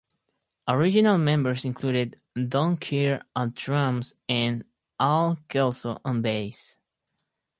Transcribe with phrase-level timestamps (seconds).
[0.67, 4.65] Original members included Don Kerr on drums and
[4.99, 6.79] Al Kelso on bass.